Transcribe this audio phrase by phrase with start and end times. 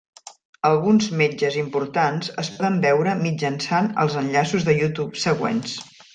[0.69, 5.79] Alguns metges importants es poden veure mitjançant els enllaços de YouTube següents.